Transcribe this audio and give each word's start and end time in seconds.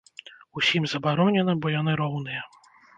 Усім 0.61 0.89
забаронена, 0.95 1.57
бо 1.65 1.77
яны 1.79 1.91
роўныя. 2.05 2.43